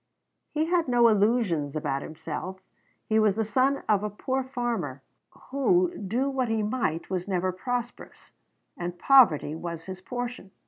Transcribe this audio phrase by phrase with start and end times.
[0.49, 2.59] He had no illusions about himself:
[3.05, 5.03] he was the son of a poor farmer,
[5.49, 8.31] who, do what he might, was never prosperous;
[8.75, 10.49] and poverty was his portion.